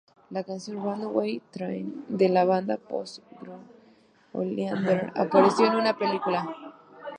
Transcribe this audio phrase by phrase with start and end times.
[0.31, 3.67] La canción "Runaway Train" de la banda post-grunge,
[4.33, 6.73] Oleander, apareció en la película.